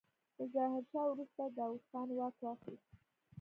[0.37, 2.91] له ظاهرشاه وروسته داوود خان واک واخيست.